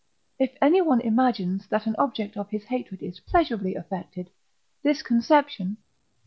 [0.39, 4.31] If anyone imagines that an object of his hatred is pleasurably affected,
[4.81, 5.83] this conception (III.